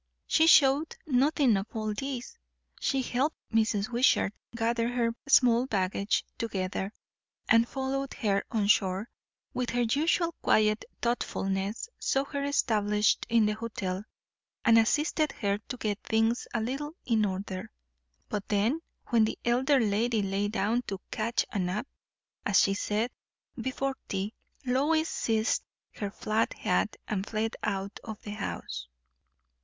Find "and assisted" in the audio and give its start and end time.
14.65-15.33